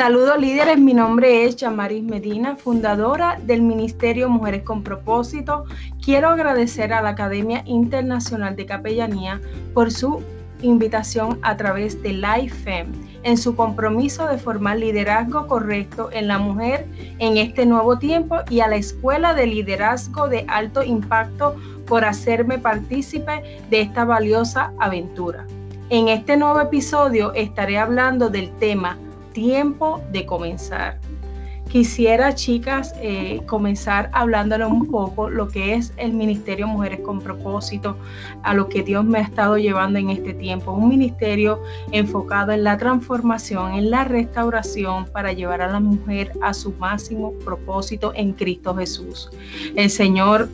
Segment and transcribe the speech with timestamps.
[0.00, 5.66] Saludos líderes, mi nombre es Yamaris Medina, fundadora del Ministerio Mujeres con Propósito.
[6.02, 9.42] Quiero agradecer a la Academia Internacional de Capellanía
[9.74, 10.22] por su
[10.62, 12.90] invitación a través de LifeFem
[13.24, 16.86] en su compromiso de formar liderazgo correcto en la mujer
[17.18, 22.58] en este nuevo tiempo y a la Escuela de Liderazgo de Alto Impacto por hacerme
[22.58, 25.46] partícipe de esta valiosa aventura.
[25.90, 28.96] En este nuevo episodio estaré hablando del tema
[29.32, 30.98] tiempo de comenzar.
[31.70, 37.96] Quisiera, chicas, eh, comenzar hablándole un poco lo que es el Ministerio Mujeres con Propósito,
[38.42, 40.72] a lo que Dios me ha estado llevando en este tiempo.
[40.72, 46.54] Un ministerio enfocado en la transformación, en la restauración para llevar a la mujer a
[46.54, 49.30] su máximo propósito en Cristo Jesús.
[49.76, 50.48] El Señor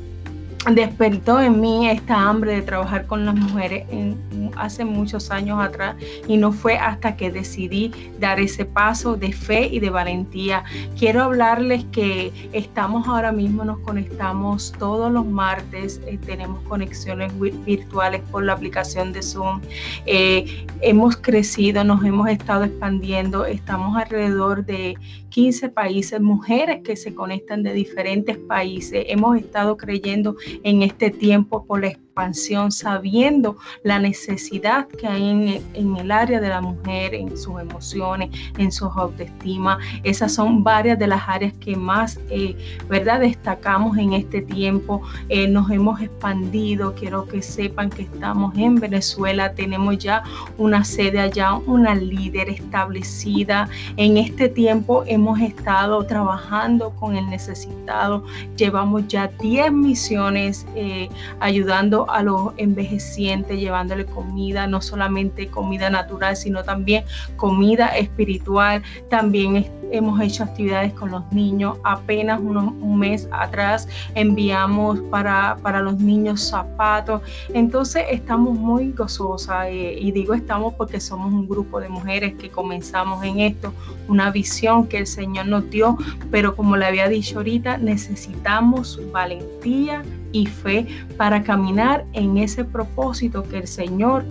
[0.75, 5.97] despertó en mí esta hambre de trabajar con las mujeres en, hace muchos años atrás
[6.27, 10.65] y no fue hasta que decidí dar ese paso de fe y de valentía.
[10.99, 17.33] Quiero hablarles que estamos ahora mismo, nos conectamos todos los martes, eh, tenemos conexiones
[17.65, 19.61] virtuales por la aplicación de Zoom.
[20.07, 24.97] Eh, hemos crecido, nos hemos estado expandiendo, estamos alrededor de
[25.37, 29.05] 15 países, mujeres que se conectan de diferentes países.
[29.07, 35.97] Hemos estado creyendo en este tiempo por la expansión, sabiendo la necesidad que hay en,
[35.97, 39.79] el área de la mujer, en sus emociones, en su autoestima.
[40.03, 42.57] Esas son varias de las áreas que más, eh,
[42.89, 45.03] ¿verdad?, destacamos en este tiempo.
[45.29, 46.95] Eh, nos hemos expandido.
[46.95, 50.23] Quiero que sepan que estamos en Venezuela, tenemos ya
[50.57, 53.69] una sede allá, una líder establecida.
[53.99, 58.25] En este tiempo hemos estado trabajando con el necesitado.
[58.57, 61.09] Llevamos ya 10 misiones eh,
[61.41, 67.05] ayudando a los envejecientes, llevándole comida, no solamente comida natural, sino también
[67.37, 68.83] comida espiritual.
[69.09, 71.79] También hemos hecho actividades con los niños.
[71.85, 77.23] Apenas un mes atrás enviamos para, para los niños zapatos.
[77.53, 82.51] Entonces estamos muy gozosas eh, y digo estamos porque somos un grupo de mujeres que
[82.51, 83.73] comenzamos en esto,
[84.09, 85.97] una visión que el Señor nos dio,
[86.31, 93.43] pero como le había dicho ahorita, necesitamos valentía y fe para caminar en ese propósito
[93.43, 94.25] que el Señor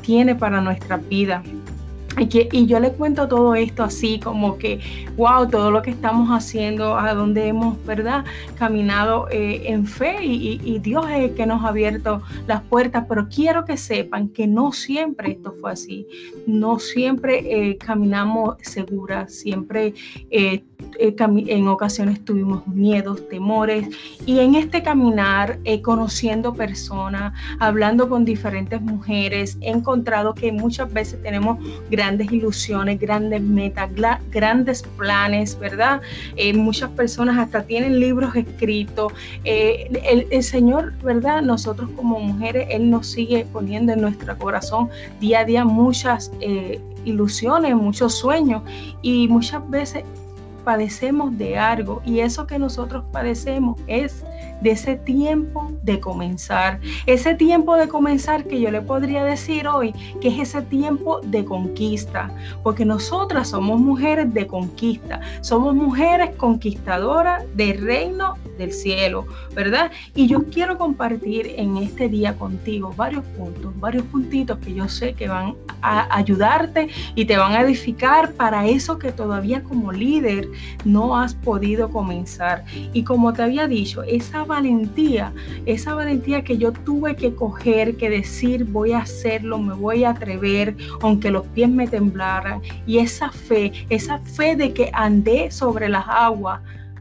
[0.00, 1.42] tiene para nuestra vida.
[2.18, 4.80] Y, que, y yo le cuento todo esto así como que,
[5.16, 8.24] wow, todo lo que estamos haciendo, a donde hemos, ¿verdad?
[8.58, 13.28] Caminado eh, en fe y, Dios es el que nos ha abierto las puertas, pero
[13.28, 16.06] quiero que sepan que no siempre esto fue así,
[16.46, 19.94] no siempre eh, caminamos seguras, siempre
[20.30, 20.62] eh,
[21.00, 23.88] en ocasiones tuvimos miedos, temores
[24.26, 31.22] y en este caminar, conociendo personas, hablando con diferentes mujeres, he encontrado que muchas veces
[31.22, 31.58] tenemos
[31.90, 33.90] grandes ilusiones, grandes metas,
[34.30, 36.00] grandes planes, ¿verdad?
[36.36, 39.12] Eh, muchas personas hasta tienen libros escritos.
[39.44, 41.42] Eh, el, Señor, ¿verdad?
[41.42, 44.88] Nosotros como mujeres, Él nos sigue poniendo en nuestro corazón
[45.20, 48.62] día a día muchas eh, ilusiones, muchos sueños
[49.02, 50.04] y muchas veces
[50.60, 54.24] padecemos de algo y eso que nosotros padecemos es
[54.60, 56.80] de ese tiempo de comenzar.
[57.06, 61.44] Ese tiempo de comenzar que yo le podría decir hoy que es ese tiempo de
[61.44, 62.30] conquista,
[62.62, 69.90] porque nosotras somos mujeres de conquista, somos mujeres conquistadoras del reino del cielo, ¿verdad?
[70.14, 75.14] Y yo quiero compartir en este día contigo varios puntos, varios puntitos que yo sé
[75.14, 80.48] que van a ayudarte y te van a edificar para eso que todavía como líder
[80.84, 82.64] no has podido comenzar.
[82.92, 85.32] Y como te había dicho, esa valentía,
[85.66, 90.10] esa valentía que yo tuve que coger, que decir voy a hacerlo, me voy a
[90.10, 95.88] atrever, aunque los pies me temblaran, y esa fe, esa fe de que andé sobre
[95.88, 96.60] las aguas,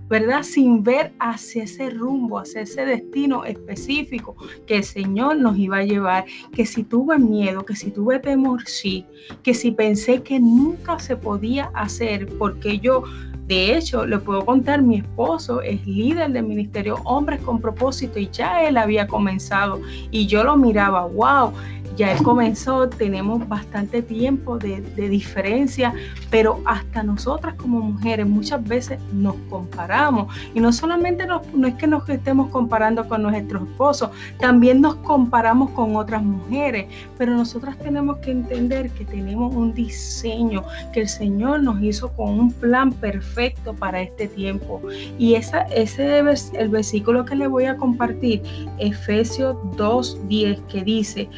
[0.10, 0.44] ¿verdad?
[0.44, 4.36] Sin ver hacia ese rumbo, hacia ese destino específico
[4.66, 8.68] que el Señor nos iba a llevar, que si tuve miedo, que si tuve temor,
[8.68, 9.06] sí,
[9.44, 13.04] que si pensé que nunca se podía hacer porque yo
[13.50, 18.30] de hecho, le puedo contar, mi esposo es líder del ministerio Hombres con propósito y
[18.30, 19.82] ya él había comenzado.
[20.12, 21.52] Y yo lo miraba, wow,
[21.96, 25.94] ya él comenzó, tenemos bastante tiempo de, diferencia,
[26.30, 30.34] pero hasta nosotras como mujeres muchas veces nos comparamos.
[30.54, 35.72] Y no solamente no es que nos estemos comparando con nuestro esposo, también nos comparamos
[35.72, 36.88] con otras mujeres,
[37.18, 40.64] pero nosotras tenemos que entender que tenemos un diseño,
[40.94, 44.82] que el Señor nos hizo con un plan perfecto para este tiempo.
[45.18, 48.42] Y esa, ese es el versículo que le voy a compartir,
[48.78, 51.30] Efesios 2.10, que dice,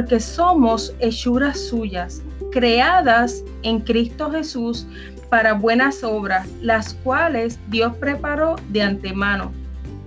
[0.00, 4.86] porque que somos hechuras suyas, creadas en Cristo Jesús
[5.28, 9.52] para buenas obras, las cuales Dios preparó de antemano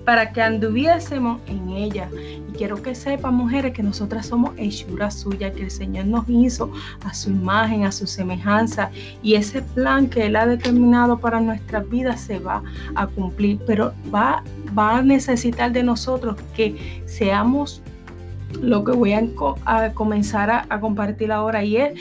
[0.03, 2.09] para que anduviésemos en ella.
[2.49, 6.71] Y quiero que sepan, mujeres, que nosotras somos hechuras suyas, que el Señor nos hizo
[7.05, 8.89] a su imagen, a su semejanza,
[9.21, 12.63] y ese plan que Él ha determinado para nuestras vidas se va
[12.95, 14.43] a cumplir, pero va,
[14.77, 17.81] va a necesitar de nosotros que seamos
[18.61, 21.93] lo que voy a, comenzar a, a compartir ahora y es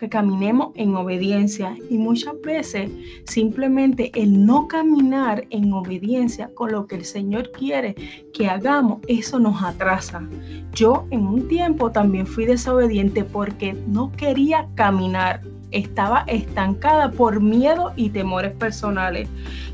[0.00, 2.90] que caminemos en obediencia y muchas veces
[3.24, 7.94] simplemente el no caminar en obediencia con lo que el Señor quiere
[8.32, 10.26] que hagamos, eso nos atrasa.
[10.72, 17.92] Yo en un tiempo también fui desobediente porque no quería caminar, estaba estancada por miedo
[17.96, 19.28] y temores personales.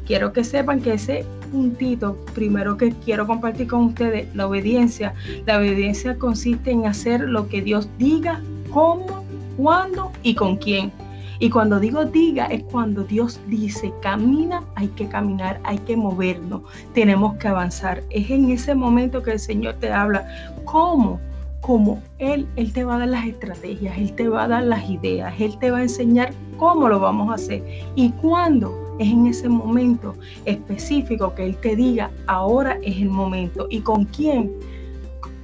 [0.06, 5.14] Quiero que sepan que ese puntito primero que quiero compartir con ustedes, la obediencia.
[5.46, 8.40] La obediencia consiste en hacer lo que Dios diga,
[8.70, 9.24] cómo,
[9.56, 10.92] cuándo y con quién.
[11.38, 16.62] Y cuando digo diga es cuando Dios dice camina, hay que caminar, hay que movernos,
[16.94, 18.02] tenemos que avanzar.
[18.10, 20.26] Es en ese momento que el Señor te habla.
[20.64, 21.20] ¿Cómo?
[21.66, 24.88] Como Él, Él te va a dar las estrategias, Él te va a dar las
[24.88, 27.60] ideas, Él te va a enseñar cómo lo vamos a hacer
[27.96, 30.14] y cuándo es en ese momento
[30.44, 33.66] específico que Él te diga, ahora es el momento.
[33.68, 34.52] ¿Y con quién?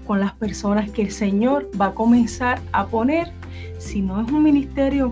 [0.06, 3.32] Con las personas que el Señor va a comenzar a poner.
[3.78, 5.10] Si no es un ministerio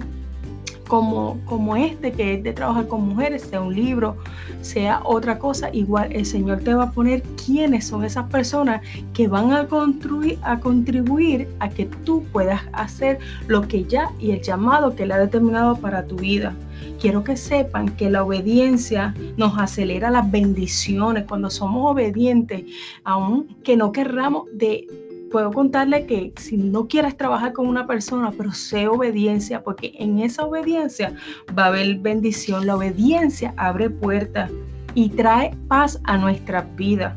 [0.90, 4.16] como, como este, que es de trabajar con mujeres, sea un libro,
[4.60, 8.82] sea otra cosa, igual el Señor te va a poner quiénes son esas personas
[9.14, 14.32] que van a, construir, a contribuir a que tú puedas hacer lo que ya y
[14.32, 16.56] el llamado que Él ha determinado para tu vida.
[17.00, 21.24] Quiero que sepan que la obediencia nos acelera las bendiciones.
[21.28, 22.64] Cuando somos obedientes,
[23.04, 24.88] aun que no querramos de
[25.30, 30.18] puedo contarle que si no quieres trabajar con una persona, pero sé obediencia, porque en
[30.18, 31.14] esa obediencia
[31.56, 32.66] va a haber bendición.
[32.66, 34.50] La obediencia abre puertas
[34.94, 37.14] y trae paz a nuestras vidas.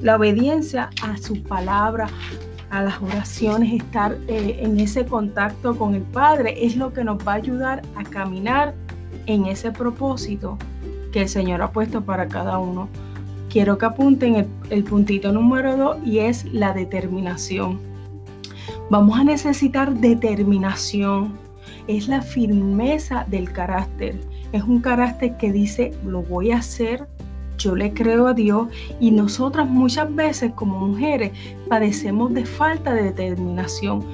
[0.00, 2.08] La obediencia a su palabra,
[2.70, 7.18] a las oraciones, estar eh, en ese contacto con el Padre, es lo que nos
[7.26, 8.74] va a ayudar a caminar
[9.26, 10.56] en ese propósito
[11.12, 12.88] que el Señor ha puesto para cada uno.
[13.50, 17.80] Quiero que apunten el, puntito número dos y es la determinación.
[18.90, 21.36] Vamos a necesitar determinación.
[21.88, 24.20] Es la firmeza del carácter.
[24.52, 27.08] Es un carácter que dice, lo voy a hacer,
[27.58, 28.68] yo le creo a Dios
[29.00, 31.32] y nosotras muchas veces como mujeres
[31.68, 34.04] padecemos de falta de determinación.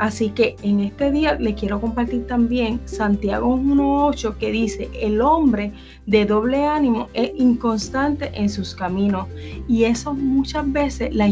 [0.00, 5.74] Así que en este día le quiero compartir también Santiago 1.8 que dice, el hombre
[6.06, 9.26] de doble ánimo es inconstante en sus caminos.
[9.68, 11.28] Y eso muchas veces, la,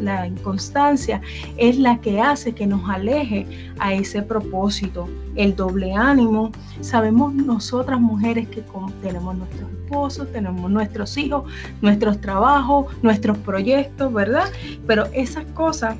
[0.00, 1.20] la inconstancia
[1.58, 3.46] es la que hace que nos aleje
[3.78, 5.06] a ese propósito.
[5.36, 6.50] El doble ánimo,
[6.80, 8.64] sabemos nosotras mujeres que
[9.02, 11.44] tenemos nuestros esposos, tenemos nuestros hijos,
[11.82, 14.46] nuestros trabajos, nuestros proyectos, ¿verdad?
[14.86, 15.94] Pero esas cosas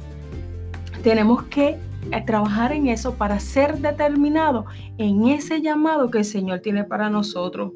[1.02, 1.76] tenemos que
[2.26, 4.66] trabajar en eso para ser determinado
[4.98, 7.72] en ese llamado que el Señor tiene para nosotros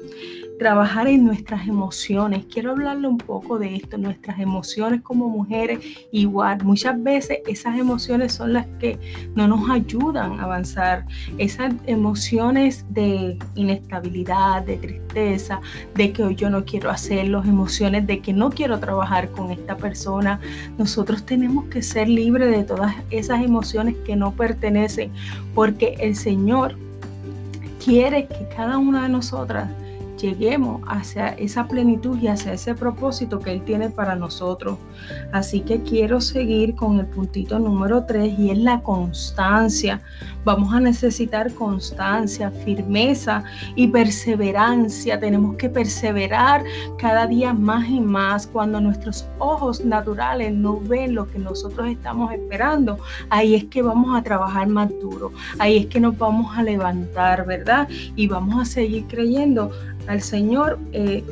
[0.57, 2.45] trabajar en nuestras emociones.
[2.51, 5.79] Quiero hablarle un poco de esto, nuestras emociones como mujeres,
[6.11, 8.99] igual, muchas veces esas emociones son las que
[9.35, 11.05] no nos ayudan a avanzar.
[11.37, 15.59] Esas emociones de inestabilidad, de tristeza,
[15.95, 20.39] de que yo no quiero hacerlo, emociones de que no quiero trabajar con esta persona.
[20.77, 25.11] Nosotros tenemos que ser libres de todas esas emociones que no pertenecen,
[25.53, 26.75] porque el Señor
[27.83, 29.69] quiere que cada una de nosotras
[30.23, 34.77] lleguemos hacia esa plenitud y hacia ese propósito que Él tiene para nosotros.
[35.33, 40.01] Así que quiero seguir con el puntito número 3 y es la constancia.
[40.45, 43.43] Vamos a necesitar constancia, firmeza
[43.75, 45.19] y perseverancia.
[45.19, 46.63] Tenemos que perseverar
[46.97, 52.31] cada día más y más cuando nuestros ojos naturales no ven lo que nosotros estamos
[52.31, 52.97] esperando.
[53.29, 55.31] Ahí es que vamos a trabajar más duro.
[55.59, 57.89] Ahí es que nos vamos a levantar, ¿verdad?
[58.15, 59.71] Y vamos a seguir creyendo
[60.07, 60.79] al Señor.
[60.91, 61.23] Eh,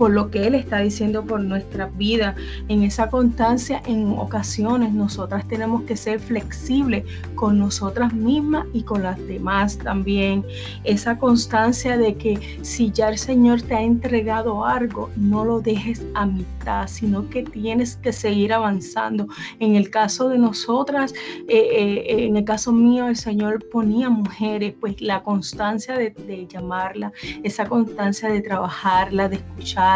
[0.00, 2.34] por lo que Él está diciendo por nuestra vida.
[2.68, 7.04] En esa constancia, en ocasiones, nosotras tenemos que ser flexibles
[7.34, 10.42] con nosotras mismas y con las demás también.
[10.84, 16.02] Esa constancia de que si ya el Señor te ha entregado algo, no lo dejes
[16.14, 19.28] a mitad, sino que tienes que seguir avanzando.
[19.58, 21.12] En el caso de nosotras,
[21.46, 26.46] eh, eh, en el caso mío, el Señor ponía mujeres, pues la constancia de, de
[26.46, 29.89] llamarla, esa constancia de trabajarla, de escuchar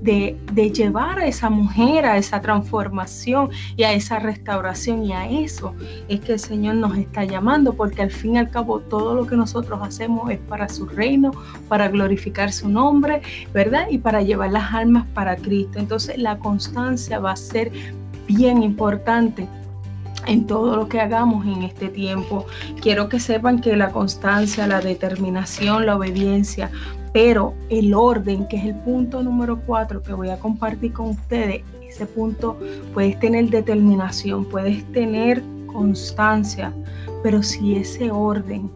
[0.00, 5.04] de, de llevar a esa mujer a esa transformación y a esa restauración.
[5.04, 5.74] Y a eso
[6.08, 9.26] es que el Señor nos está llamando, porque al fin y al cabo todo lo
[9.26, 11.30] que nosotros hacemos es para su reino,
[11.68, 13.22] para glorificar su nombre,
[13.52, 13.86] ¿verdad?
[13.90, 15.78] Y para llevar las almas para Cristo.
[15.78, 17.70] Entonces la constancia va a ser
[18.26, 19.48] bien importante
[20.26, 22.46] en todo lo que hagamos en este tiempo.
[22.80, 26.70] Quiero que sepan que la constancia, la determinación, la obediencia
[27.12, 31.62] pero el orden, que es el punto número cuatro que voy a compartir con ustedes,
[31.86, 32.58] ese punto
[32.94, 36.72] puedes tener determinación, puedes tener constancia,
[37.22, 38.70] pero si ese orden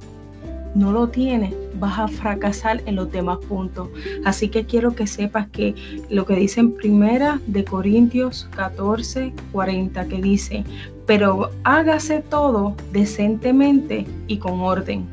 [0.74, 3.88] no lo tienes, vas a fracasar en los demás puntos.
[4.26, 5.74] Así que quiero que sepas que
[6.10, 10.64] lo que dice en primera de Corintios 14, 40, que dice,
[11.06, 15.06] pero hágase todo decentemente y con orden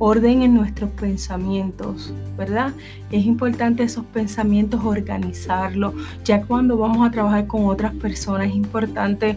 [0.00, 2.72] orden en nuestros pensamientos, ¿verdad?
[3.12, 5.92] Es importante esos pensamientos organizarlos.
[6.24, 9.36] Ya cuando vamos a trabajar con otras personas es importante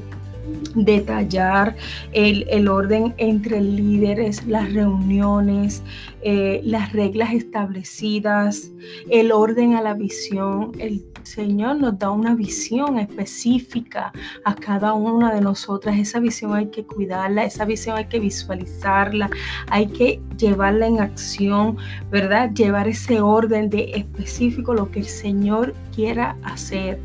[0.76, 1.76] detallar
[2.14, 5.84] el, orden entre líderes, las reuniones,
[6.22, 8.72] eh, las reglas establecidas,
[9.10, 10.72] el orden a la visión.
[10.80, 14.12] El Señor nos da una visión específica
[14.46, 15.98] a cada una de nosotras.
[15.98, 19.30] Esa visión hay que cuidarla, esa visión hay que visualizarla,
[19.70, 21.78] hay que llevarla en acción,
[22.12, 22.52] ¿verdad?
[22.54, 27.00] Llevar ese orden de específico lo que el Señor quiera hacer.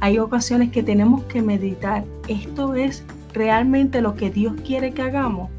[0.00, 2.04] Hay ocasiones que tenemos que meditar.
[2.28, 3.02] Esto es
[3.34, 5.50] realmente lo que Dios quiere que hagamos.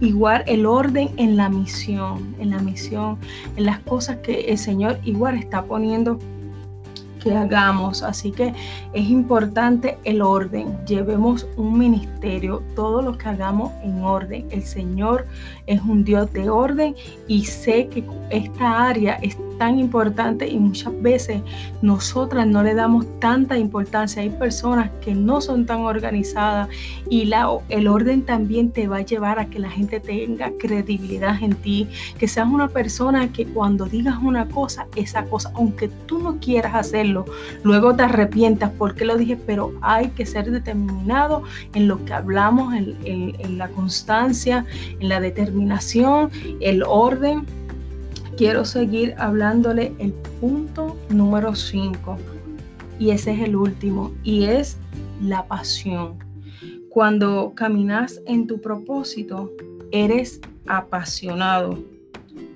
[0.00, 3.18] Igual el orden en la misión, en la misión,
[3.56, 6.18] en las cosas que el Señor igual está poniendo
[7.22, 8.02] que hagamos.
[8.02, 8.52] Así que
[8.92, 10.76] es importante el orden.
[10.86, 14.46] Llevemos un ministerio, todo lo que hagamos en orden.
[14.50, 15.26] El Señor
[15.66, 16.94] es un Dios de orden
[17.28, 21.42] y sé que esta área es tan importante y muchas veces
[21.80, 24.22] nosotras no le damos tanta importancia.
[24.22, 26.68] Hay personas que no son tan organizadas
[27.08, 31.42] y la, el orden también te va a llevar a que la gente tenga credibilidad
[31.42, 36.18] en ti, que seas una persona que cuando digas una cosa, esa cosa, aunque tú
[36.18, 37.24] no quieras hacerlo,
[37.62, 38.70] luego te arrepientas.
[38.78, 41.42] Porque lo dije, pero hay que ser determinado
[41.74, 44.64] en lo que hablamos, en, en la constancia,
[45.00, 46.30] en la determinación,
[46.60, 47.46] el orden
[48.36, 52.18] quiero seguir hablándole el punto número 5
[52.98, 54.78] y ese es el último y es
[55.20, 56.18] la pasión.
[56.88, 59.50] Cuando caminas en tu propósito,
[59.92, 61.78] eres apasionado,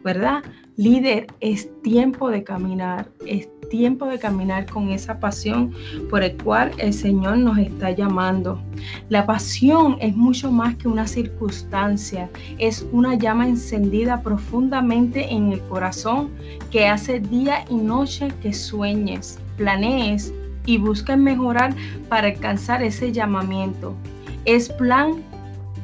[0.05, 0.43] ¿verdad?
[0.77, 5.75] Líder, es tiempo de caminar, es tiempo de caminar con esa pasión
[6.11, 8.61] por el cual el Señor nos está llamando.
[9.09, 15.61] La pasión es mucho más que una circunstancia, es una llama encendida profundamente en el
[15.63, 16.31] corazón
[16.71, 20.33] que hace día y noche que sueñes, planees
[20.67, 21.75] y busques mejorar
[22.09, 23.95] para alcanzar ese llamamiento.
[24.45, 25.23] Es plan,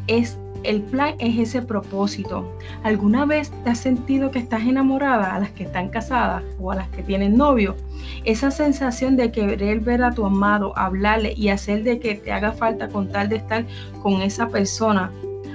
[0.06, 2.57] es el plan es ese propósito.
[2.83, 6.76] ¿Alguna vez te has sentido que estás enamorada a las que están casadas o a
[6.76, 7.76] las que tienen novio?
[8.25, 12.52] Esa sensación de querer ver a tu amado, hablarle y hacer de que te haga
[12.52, 13.64] falta con tal de estar
[14.02, 15.11] con esa persona,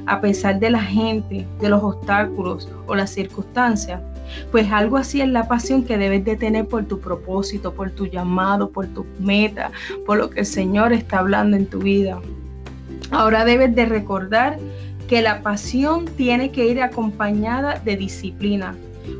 [0.06, 4.02] a pesar de la gente, de los obstáculos o las circunstancias.
[4.52, 8.08] Pues algo así es la pasión que debes de tener por tu propósito, por tu
[8.08, 9.72] llamado, por tu meta,
[10.06, 12.20] por lo que el Señor está hablando en tu vida.
[13.12, 14.58] Ahora debes de recordar
[15.08, 18.76] que la pasión tiene que ir acompañada de disciplina.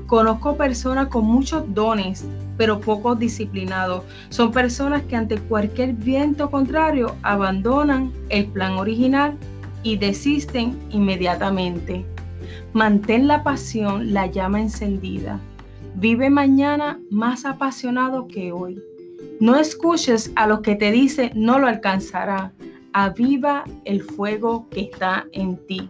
[0.06, 2.26] Conozco personas con muchos dones,
[2.58, 4.04] pero pocos disciplinados.
[4.30, 9.38] Son personas que ante cualquier viento contrario abandonan el plan original
[9.84, 12.06] y desisten inmediatamente.
[12.74, 15.40] Mantén la pasión, la llama encendida.
[15.96, 18.82] Vive mañana más apasionado que hoy.
[19.40, 22.52] No escuches a los que te dicen no lo alcanzará.
[23.00, 25.88] Aviva el fuego que está en ti.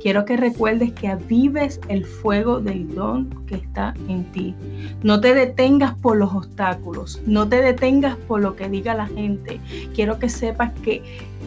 [0.00, 4.54] Quiero que recuerdes que avives el fuego del don que está en ti.
[5.02, 9.60] No te detengas por los obstáculos, no te detengas por lo que diga la gente.
[9.92, 11.02] Quiero que sepas que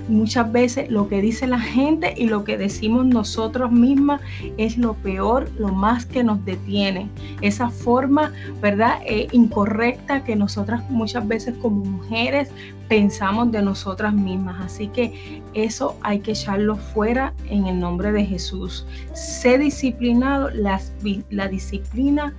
[0.10, 4.22] muchas veces lo que dice la gente y lo que decimos nosotros mismas
[4.58, 7.08] es lo peor, lo más que nos detiene.
[7.42, 9.00] Esa forma, ¿verdad?
[9.06, 12.50] Eh, incorrecta que nosotras muchas veces como mujeres
[12.88, 14.66] pensamos de nosotras mismas.
[14.66, 18.86] Así que eso hay que echarlo fuera en el nombre de Jesús.
[19.14, 22.34] Sé disciplinado, la disciplina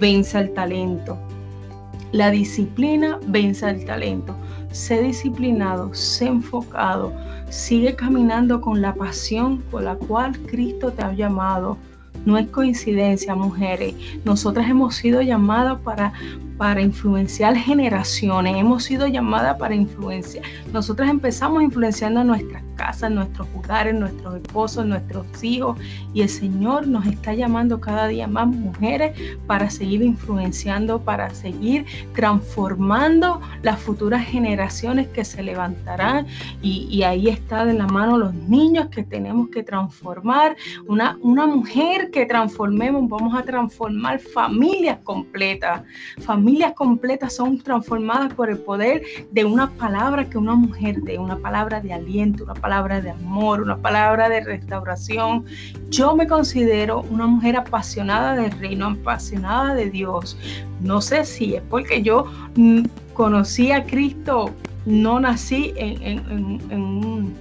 [0.00, 1.18] vence al talento.
[2.12, 4.34] La disciplina vence al talento.
[4.72, 7.12] Sé disciplinado, sé enfocado,
[7.50, 11.76] sigue caminando con la pasión con la cual Cristo te ha llamado.
[12.26, 13.94] No es coincidencia, mujeres.
[14.24, 16.12] Nosotras hemos sido llamadas para,
[16.60, 20.44] para influenciar generaciones, hemos sido llamadas para influenciar.
[20.74, 25.78] Nosotras empezamos influenciando nuestras casas, nuestros hogares, nuestros esposos, nuestros hijos.
[26.12, 31.86] Y el Señor nos está llamando cada día más mujeres para seguir influenciando, para seguir
[32.14, 36.26] transformando las futuras generaciones que se levantarán.
[36.60, 40.54] Y, ahí está de la mano los niños que tenemos que transformar,
[40.86, 45.82] una, una mujer que transformemos, vamos a transformar familias completas,
[46.18, 51.36] familias completas son transformadas por el poder de una palabra que una mujer de una
[51.36, 55.44] palabra de aliento, una palabra de amor, una palabra de restauración.
[55.90, 60.36] Yo me considero una mujer apasionada del reino, apasionada de Dios.
[60.80, 62.24] No sé si es porque yo
[62.56, 64.50] mm, conocí a Cristo,
[64.86, 66.20] no nací en,
[66.72, 67.34] un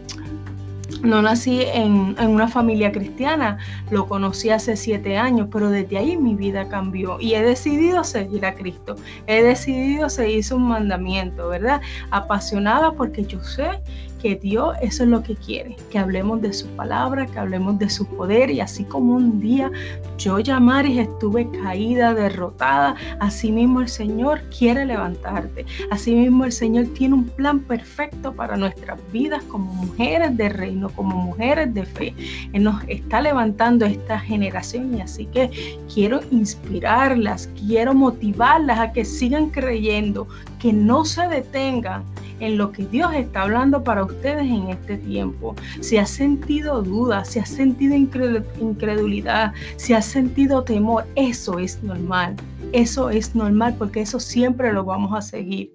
[1.01, 3.57] no nací en, una familia cristiana,
[3.89, 8.45] lo conocí hace siete años, pero desde ahí mi vida cambió y he decidido seguir
[8.45, 8.95] a Cristo.
[9.27, 11.81] He decidido seguir su mandamiento, ¿verdad?
[12.11, 13.81] Apasionada porque yo sé
[14.21, 17.89] que Dios eso es lo que quiere, que hablemos de su palabra, que hablemos de
[17.89, 19.71] su poder y así como un día
[20.17, 26.87] yo y estuve caída, derrotada, así mismo el Señor quiere levantarte, así mismo el Señor
[26.87, 32.13] tiene un plan perfecto para nuestras vidas como mujeres de reino, como mujeres de fe.
[32.53, 35.49] Él nos está levantando esta generación y así que
[35.93, 40.27] quiero inspirarlas, quiero motivarlas a que sigan creyendo,
[40.59, 42.03] que no se detengan
[42.39, 45.55] en lo que Dios está hablando para ustedes en este tiempo.
[45.81, 52.35] Si has sentido duda, si has sentido incredulidad, si has sentido temor, eso es normal.
[52.71, 55.71] Eso es normal porque eso siempre lo vamos a seguir.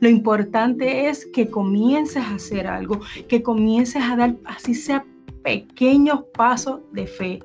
[0.00, 5.04] Lo importante es que comiences a hacer algo, que comiences a dar, así sea,
[5.42, 7.42] pequeños pasos de fe.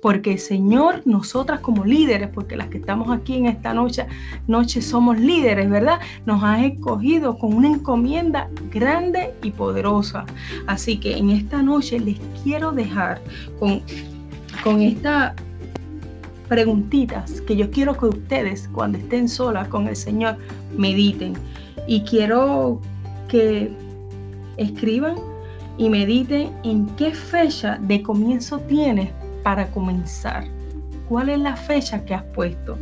[0.00, 4.06] Porque Señor, nosotras como líderes, porque las que estamos aquí en esta noche,
[4.46, 5.98] noche somos líderes, ¿verdad?
[6.24, 10.24] Nos has escogido con una encomienda grande y poderosa.
[10.66, 13.20] Así que en esta noche les quiero dejar
[13.58, 13.82] con,
[14.62, 15.34] con estas
[16.48, 20.36] preguntitas que yo quiero que ustedes cuando estén solas con el Señor
[20.76, 21.34] mediten.
[21.86, 22.80] Y quiero
[23.28, 23.70] que
[24.56, 25.16] escriban
[25.78, 29.10] y mediten en qué fecha de comienzo tienes
[29.42, 30.44] para comenzar?
[31.08, 32.78] ¿Cuál es la fecha que has puesto?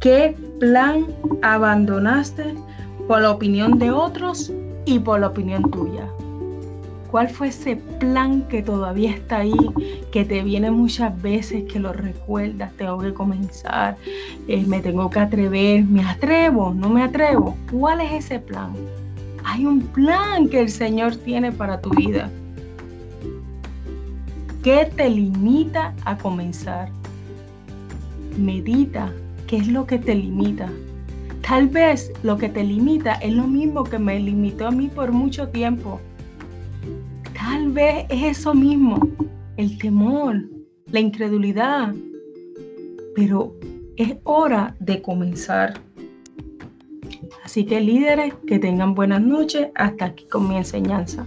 [0.00, 1.06] ¿Qué plan
[1.42, 2.54] abandonaste
[3.08, 4.52] por la opinión de otros
[4.84, 6.06] y por la opinión tuya?
[7.10, 9.56] ¿Cuál fue ese plan que todavía está ahí,
[10.12, 12.70] que te viene muchas veces, que lo recuerdas?
[12.74, 13.96] Tengo que comenzar,
[14.46, 17.56] eh, me tengo que atrever, me atrevo, no me atrevo.
[17.72, 18.72] ¿Cuál es ese plan?
[19.42, 22.30] Hay un plan que el Señor tiene para tu vida.
[24.68, 26.90] ¿Qué te limita a comenzar?
[28.36, 29.10] Medita,
[29.46, 30.70] ¿qué es lo que te limita?
[31.40, 35.10] Tal vez lo que te limita es lo mismo que me limitó a mí por
[35.10, 36.02] mucho tiempo.
[37.32, 39.00] Tal vez es eso mismo,
[39.56, 40.36] el temor,
[40.92, 41.94] la incredulidad.
[43.16, 43.54] Pero
[43.96, 45.80] es hora de comenzar.
[47.42, 49.68] Así que líderes, que tengan buenas noches.
[49.76, 51.26] Hasta aquí con mi enseñanza.